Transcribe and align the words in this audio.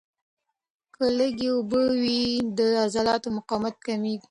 که 0.95 1.03
لږ 1.17 1.39
اوبه 1.53 1.81
وي، 2.01 2.23
د 2.57 2.59
عضلاتو 2.83 3.27
مقاومت 3.37 3.75
کمېږي. 3.85 4.19